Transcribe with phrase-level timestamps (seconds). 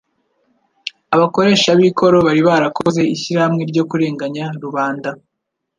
[1.15, 5.09] Abakoresha b'ikoro bari barakoze ishyirahamwe ryo kurenganya rubanda